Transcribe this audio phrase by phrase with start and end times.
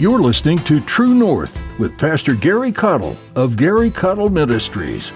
[0.00, 5.10] You're listening to True North with Pastor Gary Caudill of Gary Caudill Ministries.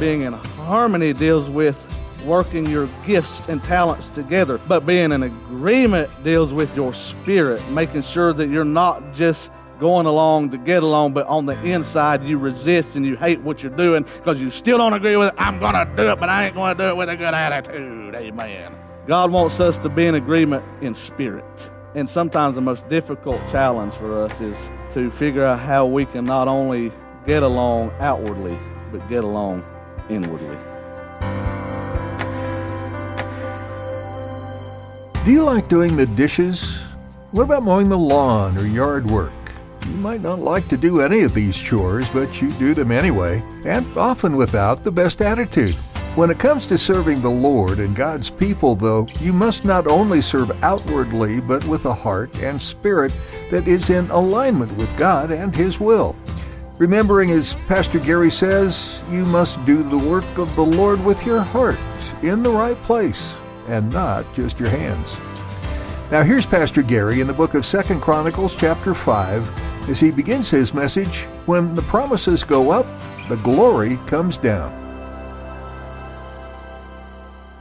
[0.00, 1.86] Being in harmony deals with
[2.24, 8.00] working your gifts and talents together, but being in agreement deals with your spirit, making
[8.00, 9.52] sure that you're not just
[9.82, 13.64] going along to get along, but on the inside you resist and you hate what
[13.64, 15.34] you're doing because you still don't agree with it.
[15.36, 17.34] I'm going to do it, but I ain't going to do it with a good
[17.34, 18.14] attitude.
[18.14, 18.78] Amen.
[19.08, 21.70] God wants us to be in agreement in spirit.
[21.96, 26.24] And sometimes the most difficult challenge for us is to figure out how we can
[26.24, 26.92] not only
[27.26, 28.56] get along outwardly,
[28.92, 29.64] but get along
[30.08, 30.56] inwardly.
[35.24, 36.80] Do you like doing the dishes?
[37.32, 39.32] What about mowing the lawn or yard work?
[39.86, 43.42] You might not like to do any of these chores, but you do them anyway,
[43.64, 45.76] and often without the best attitude.
[46.14, 50.20] When it comes to serving the Lord and God's people, though, you must not only
[50.20, 53.12] serve outwardly, but with a heart and spirit
[53.50, 56.14] that is in alignment with God and His will.
[56.76, 61.40] Remembering, as Pastor Gary says, you must do the work of the Lord with your
[61.40, 61.78] heart
[62.22, 63.34] in the right place
[63.68, 65.16] and not just your hands.
[66.10, 70.48] Now here's Pastor Gary in the book of 2nd Chronicles chapter 5 as he begins
[70.48, 72.86] his message, when the promises go up,
[73.28, 74.78] the glory comes down.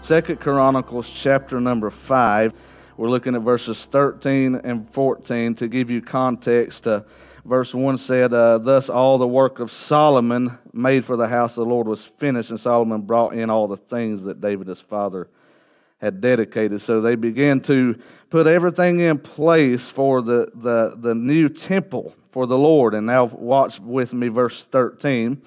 [0.02, 2.54] Second Chronicles chapter number 5.
[2.98, 6.88] We're looking at verses 13 and 14 to give you context.
[6.88, 7.02] Uh,
[7.44, 11.66] verse 1 said, uh, Thus all the work of Solomon made for the house of
[11.66, 15.28] the Lord was finished, and Solomon brought in all the things that David his father
[16.02, 16.82] had dedicated.
[16.82, 17.98] So they began to
[18.32, 22.96] put everything in place for the, the, the new temple for the Lord.
[22.96, 25.42] And now, watch with me, verse 13.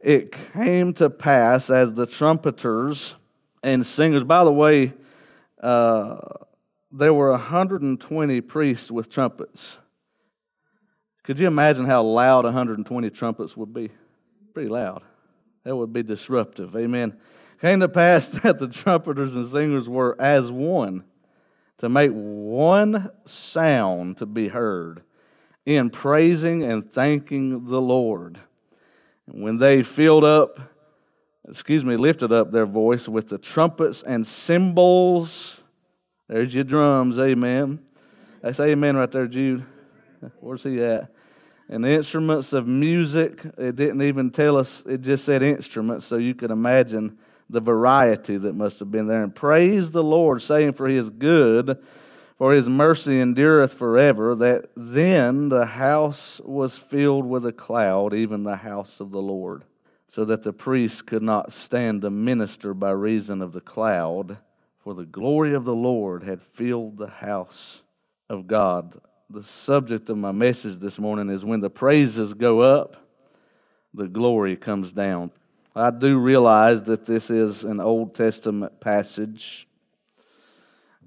[0.00, 3.16] It came to pass as the trumpeters
[3.64, 4.92] and singers, by the way,
[5.60, 6.18] uh,
[6.92, 9.78] there were 120 priests with trumpets.
[11.24, 13.90] Could you imagine how loud 120 trumpets would be?
[14.54, 15.02] Pretty loud.
[15.64, 16.76] That would be disruptive.
[16.76, 17.18] Amen
[17.60, 21.04] came to pass that the trumpeters and singers were as one
[21.78, 25.02] to make one sound to be heard
[25.64, 28.38] in praising and thanking the Lord.
[29.26, 30.58] And when they filled up,
[31.48, 35.62] excuse me, lifted up their voice with the trumpets and cymbals,
[36.26, 37.80] there's your drums, amen.
[38.42, 39.64] That's amen right there, Jude.
[40.40, 41.12] Where's he at?
[41.68, 46.34] And instruments of music, it didn't even tell us, it just said instruments, so you
[46.34, 47.18] could imagine
[47.50, 49.22] the variety that must have been there.
[49.22, 51.78] And praise the Lord, saying, For his good,
[52.36, 54.34] for his mercy endureth forever.
[54.34, 59.64] That then the house was filled with a cloud, even the house of the Lord,
[60.06, 64.38] so that the priests could not stand to minister by reason of the cloud,
[64.78, 67.82] for the glory of the Lord had filled the house
[68.28, 69.00] of God.
[69.30, 72.96] The subject of my message this morning is when the praises go up,
[73.92, 75.30] the glory comes down.
[75.78, 79.68] I do realize that this is an Old Testament passage.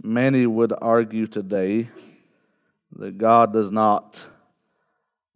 [0.02, 1.90] Many would argue today
[2.96, 4.26] that God does not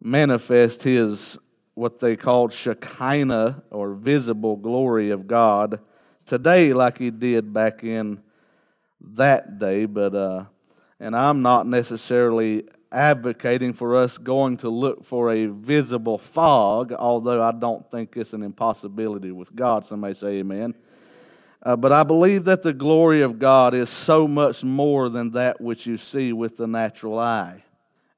[0.02, 1.38] manifest his
[1.74, 5.82] what they called Shekinah or visible glory of God
[6.26, 8.22] today like he did back in
[9.02, 10.46] that day, but uh,
[10.98, 17.44] and I'm not necessarily advocating for us going to look for a visible fog, although
[17.44, 19.86] I don't think it's an impossibility with God.
[19.86, 20.74] Somebody say amen.
[21.62, 25.60] Uh, but I believe that the glory of God is so much more than that
[25.60, 27.64] which you see with the natural eye.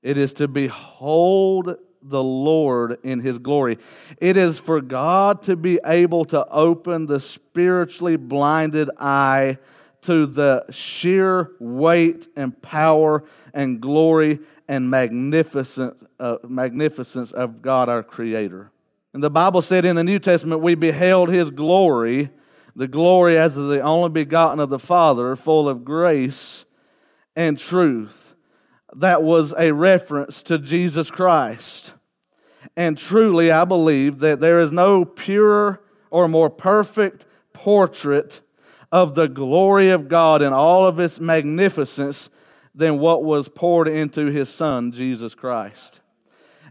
[0.03, 3.79] It is to behold the Lord in His glory.
[4.19, 9.57] It is for God to be able to open the spiritually blinded eye
[10.01, 18.03] to the sheer weight and power and glory and magnificent, uh, magnificence of God our
[18.03, 18.71] Creator.
[19.13, 22.29] And the Bible said in the New Testament, we beheld His glory,
[22.75, 26.65] the glory as of the only begotten of the Father, full of grace
[27.35, 28.35] and truth.
[28.95, 31.93] That was a reference to Jesus Christ.
[32.75, 38.41] And truly, I believe that there is no purer or more perfect portrait
[38.91, 42.29] of the glory of God in all of its magnificence
[42.73, 46.01] than what was poured into his son, Jesus Christ.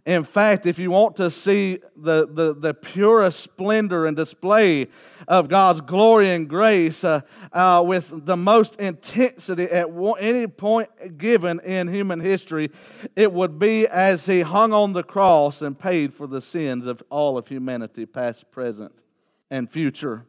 [0.06, 4.86] In fact, if you want to see the, the, the purest splendor and display
[5.26, 7.22] of God's glory and grace uh,
[7.52, 9.88] uh, with the most intensity at
[10.20, 12.70] any point given in human history,
[13.16, 17.02] it would be as He hung on the cross and paid for the sins of
[17.10, 19.02] all of humanity, past, present,
[19.50, 20.24] and future.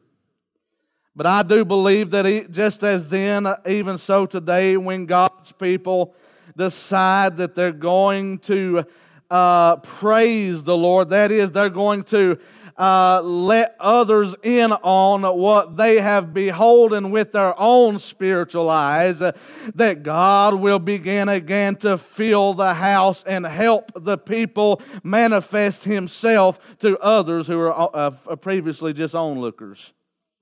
[1.17, 6.13] But I do believe that just as then, even so today, when God's people
[6.55, 8.85] decide that they're going to
[9.31, 12.37] uh, praise the Lord, that is, they're going to
[12.77, 19.31] uh, let others in on what they have beholden with their own spiritual eyes, uh,
[19.73, 26.77] that God will begin again to fill the house and help the people manifest Himself
[26.77, 29.93] to others who are uh, uh previously just onlookers.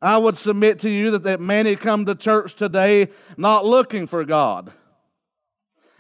[0.06, 3.08] I would submit to you that, that many come to church today
[3.38, 4.72] not looking for God.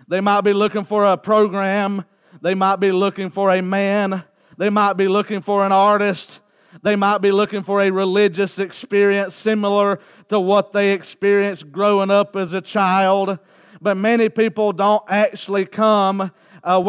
[0.07, 2.05] They might be looking for a program,
[2.39, 4.23] they might be looking for a man,
[4.57, 6.41] they might be looking for an artist.
[6.83, 12.35] They might be looking for a religious experience similar to what they experienced growing up
[12.35, 13.39] as a child.
[13.81, 16.31] But many people don't actually come,
[16.65, 16.81] uh,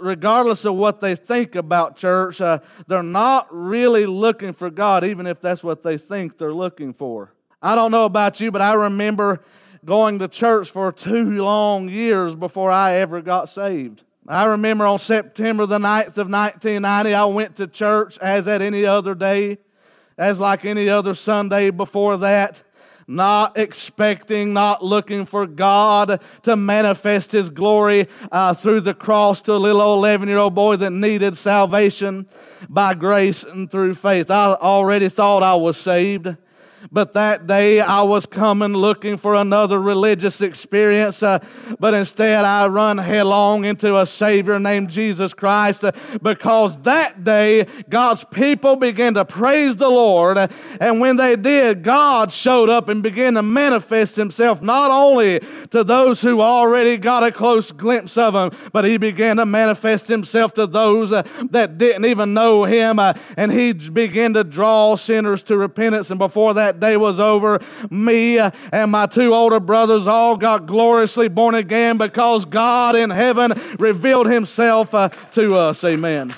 [0.00, 5.26] regardless of what they think about church, uh, they're not really looking for God, even
[5.26, 7.32] if that's what they think they're looking for.
[7.60, 9.42] I don't know about you, but I remember
[9.84, 14.04] going to church for two long years before I ever got saved.
[14.26, 18.86] I remember on September the 9th of 1990, I went to church as at any
[18.86, 19.58] other day,
[20.16, 22.62] as like any other Sunday before that,
[23.06, 29.52] not expecting, not looking for God to manifest His glory uh, through the cross to
[29.52, 32.26] a little old 11 year old boy that needed salvation
[32.68, 34.30] by grace and through faith.
[34.30, 36.36] I already thought I was saved.
[36.92, 41.38] But that day I was coming looking for another religious experience, uh,
[41.78, 45.92] but instead I run headlong into a Savior named Jesus Christ uh,
[46.22, 50.38] because that day God's people began to praise the Lord.
[50.38, 50.48] Uh,
[50.80, 55.40] and when they did, God showed up and began to manifest Himself not only
[55.70, 60.08] to those who already got a close glimpse of Him, but He began to manifest
[60.08, 62.98] Himself to those uh, that didn't even know Him.
[62.98, 66.10] Uh, and He began to draw sinners to repentance.
[66.10, 67.60] And before that, that day was over,
[67.90, 73.52] me and my two older brothers all got gloriously born again because God in heaven
[73.78, 75.84] revealed himself uh, to us.
[75.84, 76.34] Amen.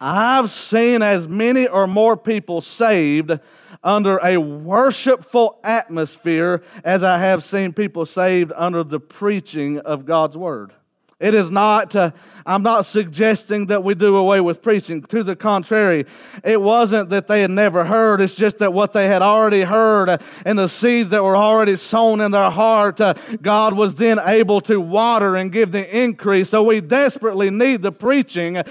[0.00, 3.38] I've seen as many or more people saved
[3.82, 10.36] under a worshipful atmosphere as I have seen people saved under the preaching of God's
[10.36, 10.72] Word.
[11.20, 12.12] It is not, uh,
[12.46, 15.02] I'm not suggesting that we do away with preaching.
[15.02, 16.06] To the contrary,
[16.44, 18.20] it wasn't that they had never heard.
[18.20, 21.74] It's just that what they had already heard uh, and the seeds that were already
[21.74, 26.50] sown in their heart, uh, God was then able to water and give the increase.
[26.50, 28.62] So we desperately need the preaching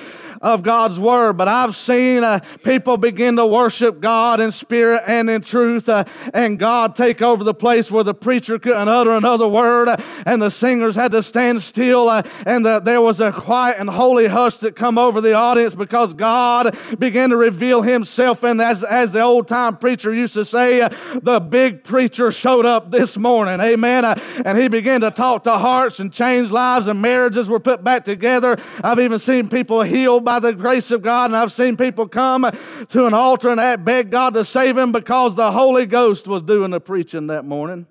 [0.41, 1.37] of God's word.
[1.37, 6.05] But I've seen uh, people begin to worship God in spirit and in truth, uh,
[6.33, 10.41] and God take over the place where the preacher couldn't utter another word, uh, and
[10.41, 11.97] the singers had to stand still
[12.45, 16.13] and the, there was a quiet and holy hush that come over the audience because
[16.13, 18.43] God began to reveal himself.
[18.43, 20.89] And as, as the old time preacher used to say, uh,
[21.21, 23.59] the big preacher showed up this morning.
[23.59, 24.05] Amen.
[24.05, 27.83] Uh, and he began to talk to hearts and change lives and marriages were put
[27.83, 28.57] back together.
[28.83, 31.27] I've even seen people healed by the grace of God.
[31.27, 32.51] And I've seen people come
[32.89, 36.69] to an altar and beg God to save him because the Holy Ghost was doing
[36.69, 37.87] the preaching that morning.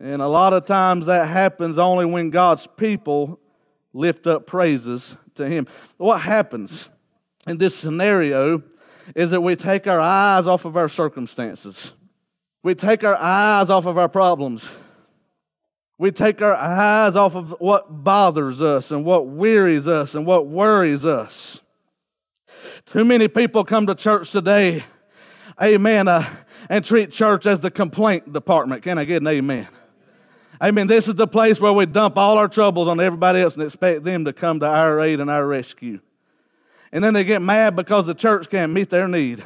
[0.00, 3.38] And a lot of times that happens only when God's people
[3.92, 5.68] lift up praises to Him.
[5.96, 6.90] What happens
[7.46, 8.64] in this scenario
[9.14, 11.92] is that we take our eyes off of our circumstances,
[12.64, 14.68] we take our eyes off of our problems.
[15.98, 20.46] We take our eyes off of what bothers us and what wearies us and what
[20.46, 21.62] worries us.
[22.86, 24.84] Too many people come to church today,
[25.60, 26.24] amen, uh,
[26.70, 28.84] and treat church as the complaint department.
[28.84, 29.66] Can I get an amen?
[30.62, 30.86] Amen.
[30.86, 34.04] This is the place where we dump all our troubles on everybody else and expect
[34.04, 35.98] them to come to our aid and our rescue.
[36.92, 39.42] And then they get mad because the church can't meet their need.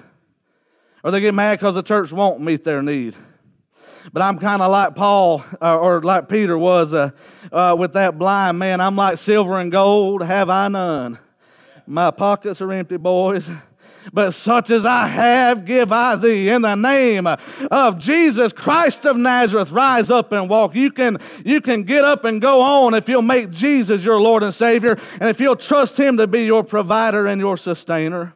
[1.03, 3.17] Or they get mad because the church won't meet their need.
[4.13, 7.11] But I'm kind of like Paul, uh, or like Peter was uh,
[7.51, 8.83] uh, with that blind man.
[8.83, 11.19] I'm like silver and gold, have I none.
[11.91, 13.51] My pockets are empty, boys
[14.13, 16.49] but such as I have give I thee.
[16.49, 20.75] In the name of Jesus Christ of Nazareth, rise up and walk.
[20.75, 24.43] You can, you can get up and go on if you'll make Jesus your Lord
[24.43, 28.35] and Savior, and if you'll trust Him to be your provider and your sustainer.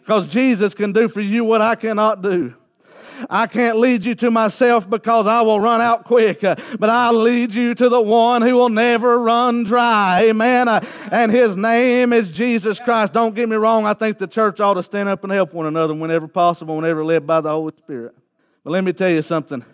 [0.00, 2.54] Because Jesus can do for you what I cannot do.
[3.28, 7.14] I can't lead you to myself because I will run out quick, uh, but I'll
[7.14, 10.24] lead you to the one who will never run dry.
[10.24, 10.68] Amen.
[10.68, 13.12] Uh, and his name is Jesus Christ.
[13.12, 13.86] Don't get me wrong.
[13.86, 17.04] I think the church ought to stand up and help one another whenever possible, whenever
[17.04, 18.14] led by the Holy Spirit.
[18.64, 19.64] But let me tell you something.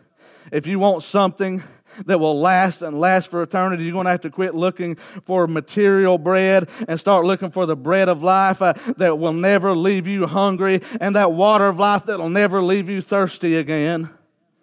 [0.53, 1.63] If you want something
[2.07, 3.85] that will last and last for eternity.
[3.85, 7.77] You're going to have to quit looking for material bread and start looking for the
[7.77, 12.07] bread of life uh, that will never leave you hungry and that water of life
[12.07, 14.11] that will never leave you thirsty again.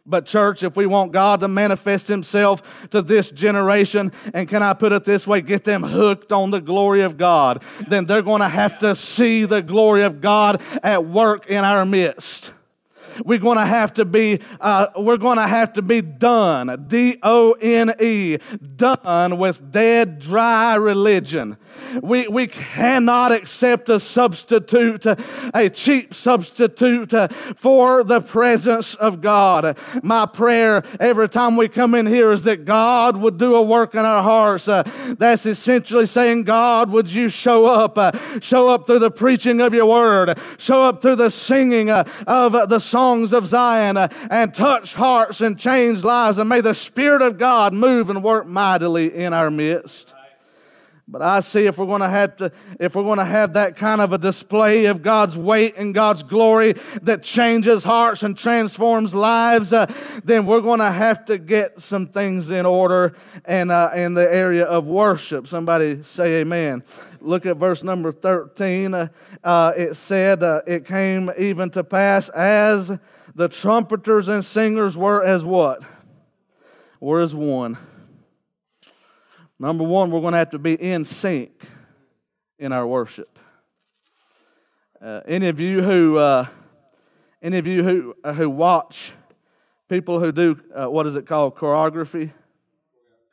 [0.06, 4.74] But, church, if we want God to manifest Himself to this generation, and can I
[4.74, 8.42] put it this way, get them hooked on the glory of God, then they're going
[8.42, 12.54] to have to see the glory of God at work in our midst
[13.26, 18.38] we're going to have to be uh, we're going to have to be done d-o-n-e
[18.76, 21.58] done with dead dry religion.
[22.02, 27.14] We, we cannot accept a substitute a cheap substitute
[27.58, 29.78] for the presence of god.
[30.04, 33.94] My prayer every time we come in here is that god would do a work
[33.94, 34.68] in our hearts.
[34.68, 34.84] Uh,
[35.18, 37.98] that's essentially saying god would you show up?
[37.98, 40.38] Uh, show up through the preaching of your word.
[40.58, 44.94] Show up through the singing uh, of the song songs of Zion uh, and touch
[44.94, 46.38] hearts and change lives.
[46.38, 50.14] And may the Spirit of God move and work mightily in our midst.
[51.12, 53.76] But I see if we're going to have to, if we're going to have that
[53.76, 59.14] kind of a display of God's weight and God's glory that changes hearts and transforms
[59.14, 63.14] lives, uh, then we're going to have to get some things in order
[63.44, 65.48] and uh, in the area of worship.
[65.48, 66.82] Somebody say Amen.
[67.20, 68.94] Look at verse number thirteen.
[68.94, 69.10] Uh,
[69.44, 72.98] uh it said, uh, "It came even to pass as
[73.36, 75.84] the trumpeters and singers were as what?
[77.02, 77.78] Were as one."
[79.62, 81.52] Number one, we're going to have to be in sync
[82.58, 83.38] in our worship.
[85.00, 86.48] Uh, any of you who, uh,
[87.44, 89.14] any of you who uh, who watch
[89.88, 92.32] people who do uh, what is it called choreography,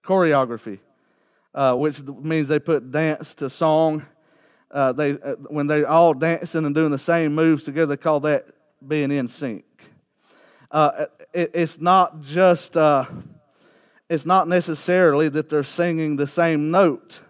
[0.05, 0.81] choreography,
[1.55, 4.05] uh, which means they put dance to song.
[4.71, 8.45] Uh, they when they're all dancing and doing the same moves together, they call that
[8.87, 9.65] being in sync.
[10.75, 11.11] It,
[11.55, 12.77] it's not just
[14.09, 17.21] it's not necessarily that they're singing the same note,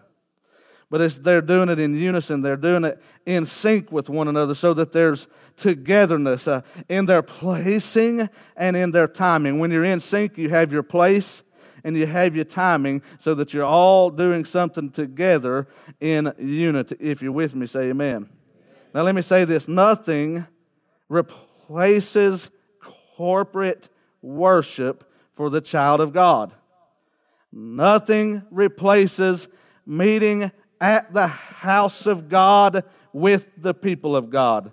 [0.89, 2.41] but it's they're doing it in unison.
[2.41, 7.21] They're doing it in sync with one another so that there's togetherness uh, in their
[7.21, 9.59] placing and in their timing.
[9.59, 11.43] When you're in sync, you have your place
[11.83, 15.67] and you have your timing so that you're all doing something together
[15.99, 16.95] in unity.
[16.99, 18.29] If you're with me, say amen.
[18.93, 20.47] Now, let me say this nothing
[21.07, 22.49] replaces
[23.15, 23.89] corporate
[24.21, 26.53] worship for the child of God.
[27.51, 29.47] Nothing replaces
[29.85, 34.71] meeting at the house of God with the people of God.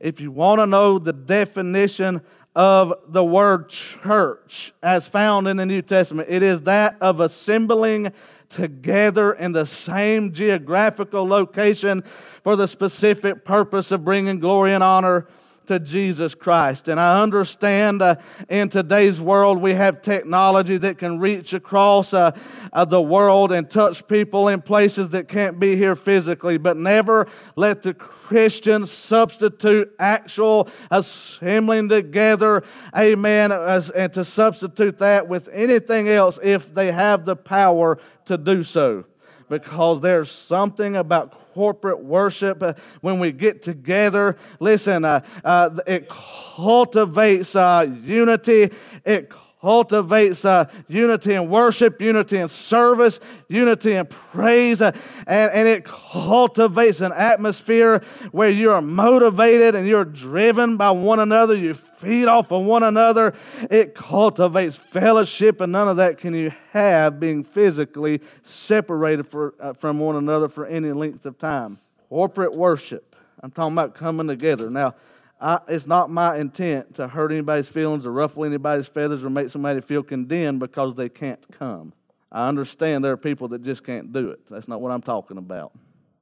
[0.00, 2.22] If you want to know the definition
[2.54, 8.12] of the word church as found in the New Testament, it is that of assembling
[8.48, 15.28] together in the same geographical location for the specific purpose of bringing glory and honor
[15.68, 16.88] to Jesus Christ.
[16.88, 18.16] And I understand uh,
[18.48, 22.36] in today's world we have technology that can reach across uh,
[22.72, 26.58] uh, the world and touch people in places that can't be here physically.
[26.58, 32.64] But never let the Christians substitute actual assembling together,
[32.96, 38.36] amen, as, and to substitute that with anything else if they have the power to
[38.36, 39.04] do so
[39.48, 44.36] because there's something about corporate worship uh, when we get together.
[44.60, 48.70] Listen, uh, uh, it cultivates uh, unity.
[49.04, 54.92] It cultivates uh, unity in worship, unity in service, unity in praise, uh,
[55.26, 58.00] and, and it cultivates an atmosphere
[58.30, 61.54] where you are motivated and you're driven by one another.
[61.54, 63.34] You feed off of one another.
[63.70, 69.72] It cultivates fellowship, and none of that can you have being physically separated for, uh,
[69.72, 71.78] from one another for any length of time.
[72.08, 73.16] Corporate worship.
[73.40, 74.70] I'm talking about coming together.
[74.70, 74.94] Now,
[75.40, 79.50] I, it's not my intent to hurt anybody's feelings or ruffle anybody's feathers or make
[79.50, 81.92] somebody feel condemned because they can't come.
[82.30, 84.40] I understand there are people that just can't do it.
[84.50, 85.72] That's not what I'm talking about.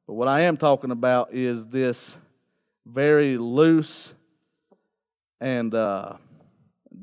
[0.07, 2.17] But what I am talking about is this
[2.87, 4.13] very loose
[5.41, 6.15] and uh,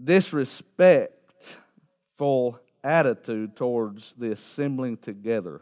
[0.03, 5.61] disrespectful attitude towards the assembling together.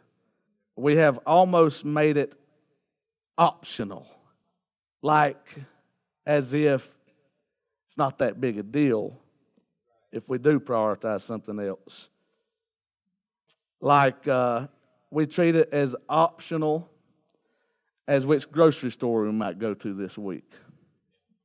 [0.76, 2.34] We have almost made it
[3.38, 4.06] optional.
[5.02, 5.48] Like,
[6.32, 6.88] as if
[7.88, 9.20] it's not that big a deal
[10.14, 12.08] if we do prioritize something else.
[13.82, 14.68] Like uh,
[15.10, 16.90] we treat it as optional
[18.08, 20.50] as which grocery store we might go to this week.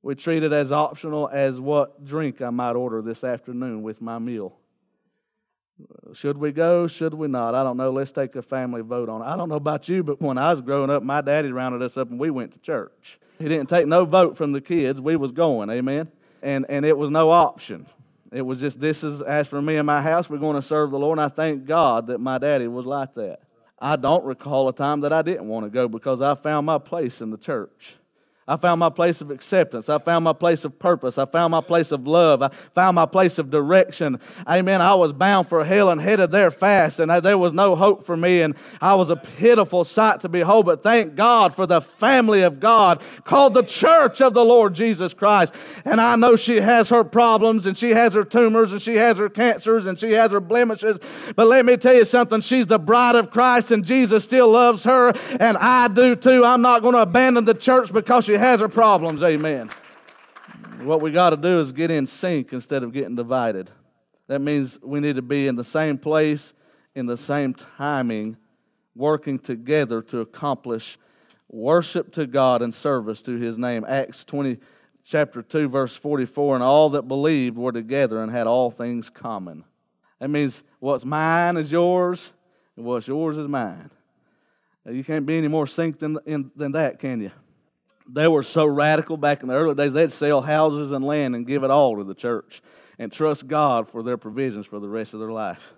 [0.03, 4.21] We treat it as optional as what drink I might order this afternoon with my
[4.21, 4.57] meal.
[6.15, 6.87] Should we go?
[6.87, 7.55] Should we not?
[7.55, 7.91] I don't know.
[7.91, 9.27] Let's take a family vote on it.
[9.27, 11.97] I don't know about you, but when I was growing up, my daddy rounded us
[11.97, 13.19] up and we went to church.
[13.39, 15.01] He didn't take no vote from the kids.
[15.01, 16.09] We was going, amen.
[16.43, 17.87] And and it was no option.
[18.33, 20.91] It was just, this is, as for me and my house, we're going to serve
[20.91, 21.19] the Lord.
[21.19, 23.41] And I thank God that my daddy was like that.
[23.79, 26.79] I don't recall a time that I didn't want to go because I found my
[26.79, 27.97] place in the church.
[28.49, 29.89] I found my place of acceptance.
[29.89, 31.19] I found my place of purpose.
[31.19, 32.43] I found my place of love.
[32.43, 34.21] I found my place of direction.
[34.47, 34.81] Amen.
[34.81, 38.17] I was bound for hell and headed there fast, and there was no hope for
[38.17, 40.67] me, and I was a pitiful sight to behold.
[40.67, 45.13] But thank God for the family of God called the church of the Lord Jesus
[45.13, 45.53] Christ.
[45.85, 49.19] And I know she has her problems, and she has her tumors, and she has
[49.19, 51.01] her cancers, and she has her blemishes.
[51.35, 54.85] But let me tell you something she's the bride of Christ, and Jesus still loves
[54.85, 56.45] her, and I do too.
[56.45, 59.71] I'm not going to abandon the church because she has her problems, amen.
[60.83, 63.71] What we got to do is get in sync instead of getting divided.
[64.29, 66.53] That means we need to be in the same place,
[66.95, 68.37] in the same timing,
[68.95, 70.99] working together to accomplish
[71.49, 73.85] worship to God and service to his name.
[73.87, 74.59] Acts 20,
[75.05, 79.65] chapter 2, verse 44, and all that believed were together and had all things common.
[80.19, 82.33] That means what's mine is yours,
[82.77, 83.91] and what's yours is mine.
[84.89, 87.31] You can't be any more synced than, than that, can you?
[88.09, 91.47] They were so radical back in the early days, they'd sell houses and land and
[91.47, 92.63] give it all to the church
[92.99, 95.73] and trust God for their provisions for the rest of their life.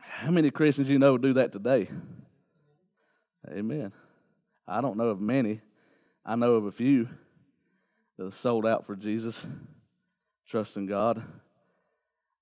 [0.00, 1.88] How many Christians you know do that today?
[3.48, 3.92] Amen.
[4.68, 5.60] I don't know of many.
[6.24, 7.08] I know of a few
[8.16, 9.46] that have sold out for Jesus,
[10.46, 11.22] trusting God.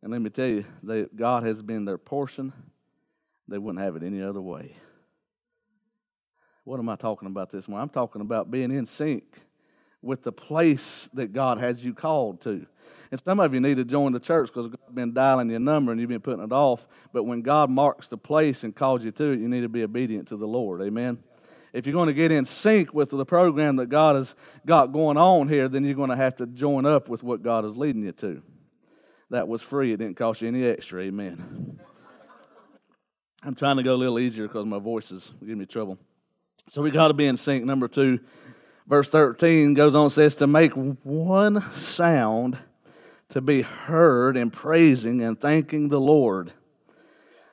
[0.03, 2.53] And let me tell you, they, God has been their portion.
[3.47, 4.77] They wouldn't have it any other way.
[6.69, 7.85] What am I talking about this morning?
[7.85, 9.25] I'm talking about being in sync
[10.03, 12.67] with the place that God has you called to.
[13.11, 15.93] And some of you need to join the church because God's been dialing your number
[15.93, 16.87] and you've been putting it off.
[17.11, 19.83] But when God marks the place and calls you to it, you need to be
[19.83, 20.83] obedient to the Lord.
[20.83, 21.17] Amen.
[21.73, 25.17] If you're going to get in sync with the program that God has got going
[25.17, 28.03] on here, then you're going to have to join up with what God is leading
[28.03, 28.43] you to.
[29.31, 31.01] That was free, it didn't cost you any extra.
[31.01, 31.81] Amen.
[33.43, 35.99] I'm trying to go a little easier because my voice is giving me trouble.
[36.69, 37.65] So we got to be in sync.
[37.65, 38.21] Number two,
[38.87, 42.59] verse 13 goes on says, to make one sound
[43.31, 46.53] to be heard in praising and thanking the Lord.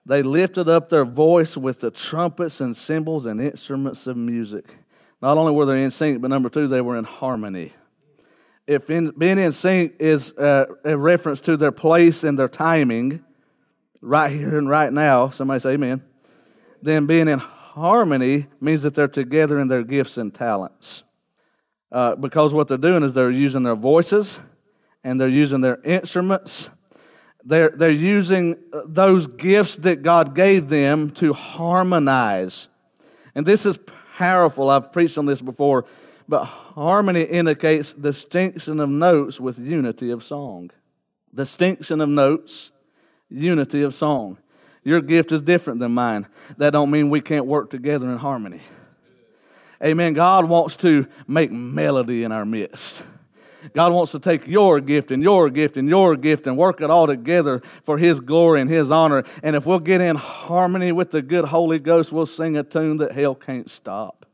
[0.06, 4.76] They lifted up their voice with the trumpets and cymbals and instruments of music.
[5.22, 7.72] Not only were they in sync, but number two, they were in harmony.
[8.68, 13.24] If in, being in sync is uh, a reference to their place and their timing,
[14.02, 16.04] right here and right now, somebody say amen,
[16.82, 17.40] then being in
[17.76, 21.04] harmony means that they're together in their gifts and talents.
[21.92, 24.40] Uh, because what they're doing is they're using their voices
[25.04, 26.70] and they're using their instruments.
[27.44, 32.70] They're, they're using those gifts that God gave them to harmonize.
[33.36, 33.78] And this is
[34.18, 34.70] powerful.
[34.70, 35.86] I've preached on this before.
[36.30, 40.72] But harmony indicates distinction of notes with unity of song.
[41.34, 42.72] Distinction of notes,
[43.30, 44.38] unity of song.
[44.86, 46.28] Your gift is different than mine.
[46.58, 48.62] That don't mean we can't work together in harmony.
[49.84, 50.14] Amen.
[50.14, 53.04] God wants to make melody in our midst.
[53.74, 56.92] God wants to take your gift and your gift and your gift and work it
[56.92, 59.24] all together for His glory and His honor.
[59.42, 62.98] And if we'll get in harmony with the good Holy Ghost, we'll sing a tune
[62.98, 64.28] that hell can't stop.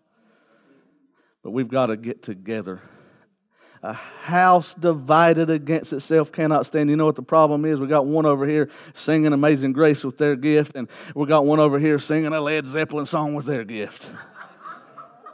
[1.43, 2.81] But we've got to get together
[3.83, 6.89] a house divided against itself cannot stand.
[6.89, 7.79] You know what the problem is?
[7.79, 11.59] We got one over here singing Amazing Grace with their gift, and we got one
[11.59, 14.07] over here singing a Led Zeppelin song with their gift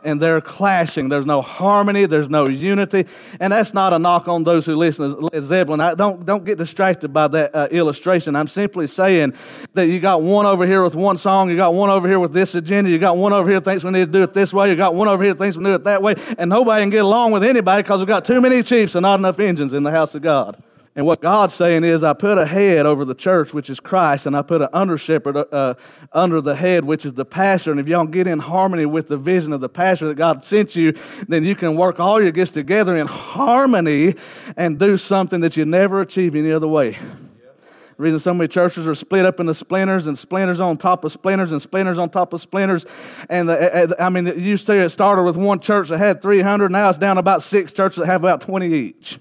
[0.04, 1.10] and they're clashing.
[1.10, 3.06] There's no harmony, there's no unity.
[3.40, 5.80] And that's not a knock on those who listen to Led Zeppelin.
[5.80, 8.36] I don't, don't get distracted by that uh, illustration.
[8.36, 9.34] I'm simply saying
[9.74, 12.34] that you got one over here with one song, you got one over here with
[12.34, 14.70] this agenda, you got one over here thinks we need to do it this way,
[14.70, 17.04] you got one over here thinks we do it that way, and nobody can get
[17.04, 19.92] along with anybody because we've got too many chiefs and not enough Indians in the
[19.92, 20.62] house of God.
[20.98, 24.26] And what God's saying is, I put a head over the church, which is Christ,
[24.26, 25.74] and I put an under shepherd uh, uh,
[26.12, 27.70] under the head, which is the pastor.
[27.70, 30.76] And if y'all get in harmony with the vision of the pastor that God sent
[30.76, 30.94] you,
[31.28, 34.16] then you can work all your gifts together in harmony
[34.58, 36.94] and do something that you never achieve any other way.
[36.94, 41.12] The reason so many churches are split up into splinters and splinters on top of
[41.12, 42.88] splinters and splinters on top of splinters.
[43.30, 46.00] And the, uh, uh, I mean, it used to it started with one church that
[46.00, 46.72] had 300.
[46.72, 49.20] Now it's down about six churches that have about 20 each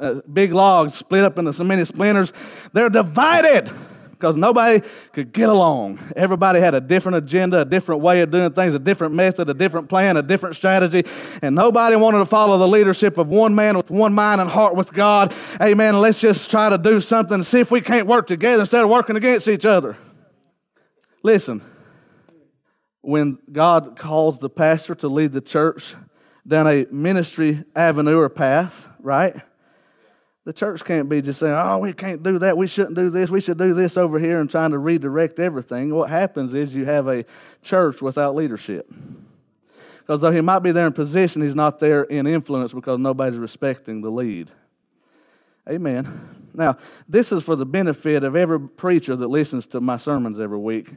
[0.00, 2.32] uh, big logs split up into so many splinters.
[2.72, 3.70] They're divided
[4.20, 5.98] because nobody could get along.
[6.14, 9.54] Everybody had a different agenda, a different way of doing things, a different method, a
[9.54, 11.04] different plan, a different strategy,
[11.40, 14.76] and nobody wanted to follow the leadership of one man with one mind and heart
[14.76, 15.34] with God.
[15.60, 15.98] Amen.
[16.00, 18.90] Let's just try to do something and see if we can't work together instead of
[18.90, 19.96] working against each other.
[21.22, 21.62] Listen,
[23.00, 25.94] when God calls the pastor to lead the church
[26.46, 29.40] down a ministry avenue or path, right?
[30.50, 32.56] The church can't be just saying, oh, we can't do that.
[32.56, 33.30] We shouldn't do this.
[33.30, 35.94] We should do this over here and trying to redirect everything.
[35.94, 37.24] What happens is you have a
[37.62, 38.92] church without leadership.
[39.98, 43.38] Because though he might be there in position, he's not there in influence because nobody's
[43.38, 44.50] respecting the lead.
[45.68, 46.48] Amen.
[46.52, 50.58] Now, this is for the benefit of every preacher that listens to my sermons every
[50.58, 50.90] week.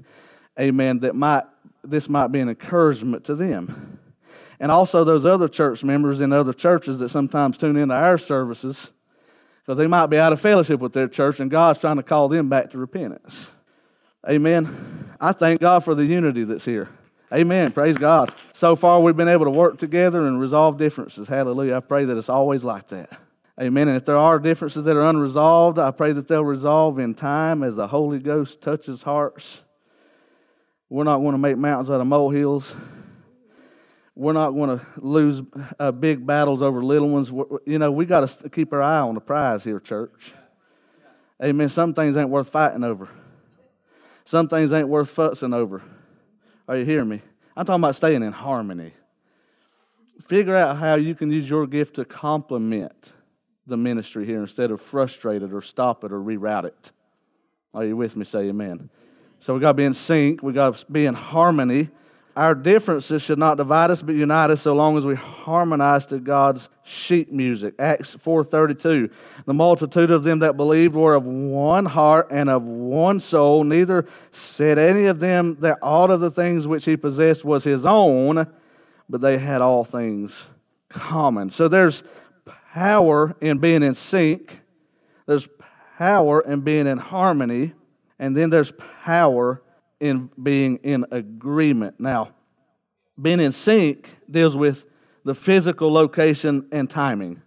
[0.59, 0.97] Amen.
[1.01, 1.43] That might
[1.83, 3.99] this might be an encouragement to them.
[4.59, 8.89] And also those other church members in other churches that sometimes tune into our services
[9.63, 12.27] because they might be out of fellowship with their church and God's trying to call
[12.27, 13.49] them back to repentance.
[14.29, 14.67] Amen.
[15.19, 16.89] I thank God for the unity that's here.
[17.33, 17.71] Amen.
[17.71, 18.33] Praise God.
[18.51, 21.27] So far, we've been able to work together and resolve differences.
[21.27, 21.77] Hallelujah.
[21.77, 23.09] I pray that it's always like that.
[23.59, 23.87] Amen.
[23.87, 27.63] And if there are differences that are unresolved, I pray that they'll resolve in time
[27.63, 29.63] as the Holy Ghost touches hearts.
[30.89, 32.75] We're not going to make mountains out of molehills.
[34.15, 35.41] We're not going to lose
[35.79, 37.31] uh, big battles over little ones.
[37.31, 40.33] We're, you know, we got to keep our eye on the prize here, church.
[41.43, 41.69] Amen.
[41.69, 43.09] Some things ain't worth fighting over.
[44.25, 45.81] Some things ain't worth fussing over.
[46.67, 47.21] Are you hearing me?
[47.57, 48.93] I'm talking about staying in harmony.
[50.21, 53.13] Figure out how you can use your gift to complement
[53.65, 56.91] the ministry here instead of frustrate it or stop it or reroute it.
[57.73, 58.25] Are you with me?
[58.25, 58.89] Say amen.
[59.39, 60.41] So we got to be in sync.
[60.43, 61.89] We got to be in harmony.
[62.35, 66.19] Our differences should not divide us, but unite us so long as we harmonize to
[66.19, 67.75] God's sheet music.
[67.77, 69.13] Acts 4.32,
[69.45, 73.63] the multitude of them that believed were of one heart and of one soul.
[73.63, 77.85] Neither said any of them that all of the things which he possessed was his
[77.85, 78.47] own,
[79.07, 80.49] but they had all things
[80.89, 81.51] common.
[81.51, 82.03] So there's
[82.73, 84.61] power in being in sync.
[85.27, 85.47] There's
[85.99, 87.73] power in being in harmony.
[88.17, 89.61] And then there's power
[90.03, 91.97] in being in agreement.
[91.97, 92.33] Now,
[93.19, 94.85] being in sync deals with
[95.23, 97.41] the physical location and timing.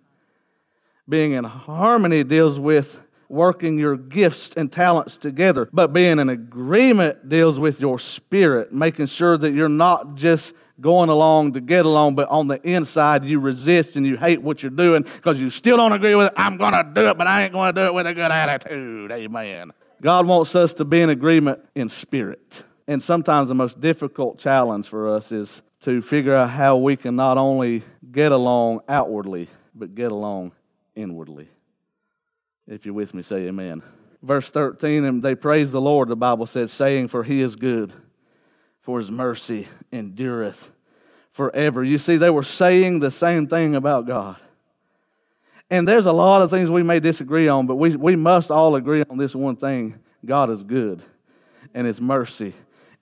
[1.06, 5.68] Being in harmony deals with working your gifts and talents together.
[5.70, 11.10] But being in agreement deals with your spirit, making sure that you're not just going
[11.10, 14.70] along to get along, but on the inside you resist and you hate what you're
[14.70, 16.32] doing because you still don't agree with it.
[16.36, 18.30] I'm going to do it, but I ain't going to do it with a good
[18.30, 19.12] attitude.
[19.12, 19.72] Amen.
[20.00, 22.64] God wants us to be in agreement in spirit.
[22.86, 27.16] And sometimes the most difficult challenge for us is to figure out how we can
[27.16, 30.52] not only get along outwardly, but get along
[30.94, 31.48] inwardly.
[32.66, 33.82] If you're with me, say amen.
[34.22, 37.92] Verse 13, and they praise the Lord, the Bible says, saying, For he is good,
[38.80, 40.72] for his mercy endureth
[41.32, 41.84] forever.
[41.84, 44.36] You see, they were saying the same thing about God.
[45.70, 48.76] And there's a lot of things we may disagree on, but we, we must all
[48.76, 49.98] agree on this one thing.
[50.24, 51.02] God is good,
[51.74, 52.54] and his mercy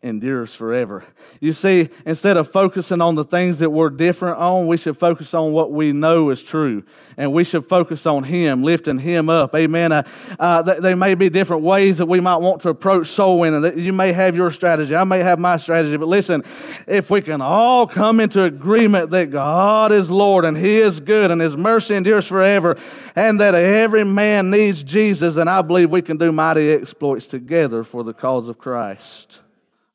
[0.04, 1.02] endures forever.
[1.40, 5.32] You see, instead of focusing on the things that we're different on, we should focus
[5.32, 6.84] on what we know is true.
[7.16, 9.54] And we should focus on Him, lifting Him up.
[9.54, 9.92] Amen.
[9.92, 10.02] Uh,
[10.38, 13.78] uh, th- there may be different ways that we might want to approach soul winning.
[13.78, 15.96] You may have your strategy, I may have my strategy.
[15.96, 16.42] But listen,
[16.86, 21.30] if we can all come into agreement that God is Lord and He is good
[21.30, 22.76] and His mercy endures forever,
[23.16, 27.84] and that every man needs Jesus, then I believe we can do mighty exploits together
[27.84, 29.40] for the cause of Christ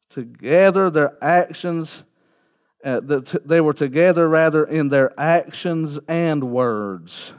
[0.10, 2.04] together their actions
[2.84, 3.02] uh,
[3.43, 7.34] they were together rather in their actions and words.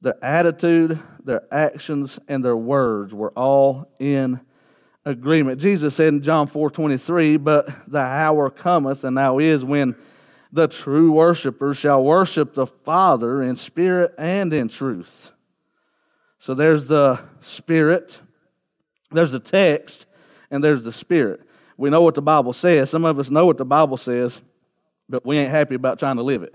[0.00, 4.40] Their attitude their actions and their words were all in
[5.04, 5.60] agreement.
[5.60, 9.96] Jesus said in john 4 23 but the hour cometh and now is when
[10.52, 15.30] the true worshipers shall worship the father in spirit and in truth.
[16.38, 18.20] So there's the spirit
[19.12, 20.06] there's the text
[20.50, 21.42] and there's the spirit
[21.80, 22.90] we know what the Bible says.
[22.90, 24.42] Some of us know what the Bible says,
[25.08, 26.54] but we ain't happy about trying to live it.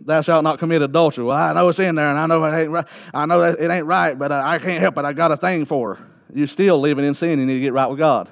[0.00, 1.24] Thou shalt not commit adultery.
[1.24, 2.86] Well, I know it's in there, and I know it ain't right.
[3.12, 5.04] I know it ain't right, but I can't help it.
[5.04, 6.06] I got a thing for her.
[6.32, 7.40] You're still living in sin.
[7.40, 8.28] You need to get right with God.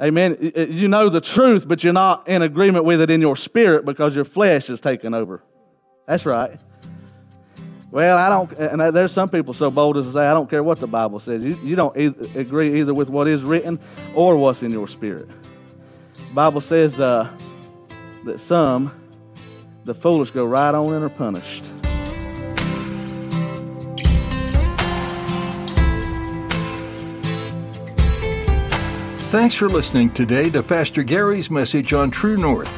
[0.00, 0.38] Amen.
[0.40, 4.16] You know the truth, but you're not in agreement with it in your spirit because
[4.16, 5.42] your flesh is taking over.
[6.06, 6.58] That's right.
[7.92, 10.62] Well, I don't, and there's some people so bold as to say, I don't care
[10.62, 11.42] what the Bible says.
[11.42, 11.94] You, you don't
[12.34, 13.78] agree either with what is written
[14.14, 15.28] or what's in your spirit.
[16.16, 17.28] The Bible says uh,
[18.24, 18.98] that some,
[19.84, 21.66] the foolish, go right on and are punished.
[29.30, 32.72] Thanks for listening today to Pastor Gary's message on True North.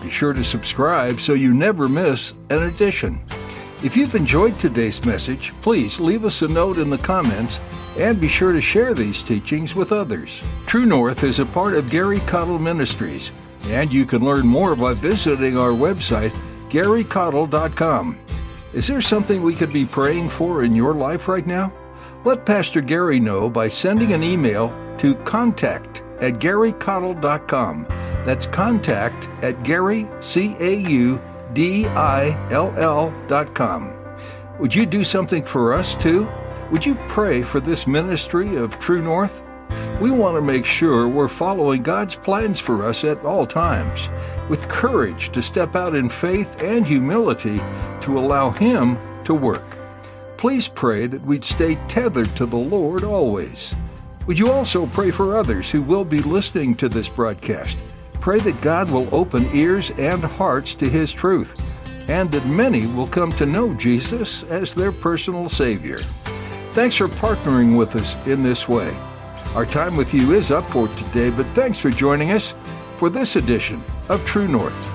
[0.00, 3.20] Be sure to subscribe so you never miss an edition.
[3.84, 7.60] If you've enjoyed today's message, please leave us a note in the comments
[7.98, 10.42] and be sure to share these teachings with others.
[10.66, 13.30] True North is a part of Gary Caudill Ministries,
[13.64, 16.32] and you can learn more by visiting our website,
[16.70, 18.18] garycaudill.com.
[18.72, 21.70] Is there something we could be praying for in your life right now?
[22.24, 27.84] Let Pastor Gary know by sending an email to contact at garycaudill.com.
[28.24, 31.20] That's contact at Gary, C A U
[31.54, 33.94] D I L L dot com.
[34.58, 36.28] Would you do something for us too?
[36.70, 39.42] Would you pray for this ministry of True North?
[40.00, 44.08] We want to make sure we're following God's plans for us at all times,
[44.48, 47.58] with courage to step out in faith and humility
[48.02, 49.76] to allow Him to work.
[50.36, 53.74] Please pray that we'd stay tethered to the Lord always.
[54.26, 57.76] Would you also pray for others who will be listening to this broadcast?
[58.24, 61.54] Pray that God will open ears and hearts to His truth,
[62.08, 65.98] and that many will come to know Jesus as their personal Savior.
[66.72, 68.96] Thanks for partnering with us in this way.
[69.54, 72.54] Our time with you is up for today, but thanks for joining us
[72.96, 74.93] for this edition of True North.